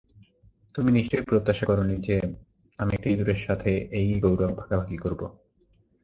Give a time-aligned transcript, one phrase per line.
[0.75, 2.15] তুমি নিশ্চয়ই প্রত্যাশা করোনি যে
[2.77, 3.69] আমি একটা ইঁদুরের সাথে
[3.91, 5.21] এই গৌরব ভাগাভাগি করব?